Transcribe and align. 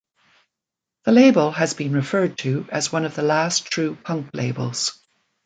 The 1.03 1.11
label 1.11 1.51
has 1.51 1.75
been 1.75 1.93
referred 1.93 2.35
to 2.39 2.65
as 2.71 2.91
one 2.91 3.05
of 3.05 3.13
the 3.13 3.21
last 3.21 3.67
true 3.67 3.99
punk 4.03 4.31
labels. 4.33 4.99